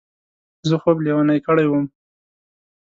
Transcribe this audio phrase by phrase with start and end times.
[0.69, 1.85] زه خوب لېونی کړی وم.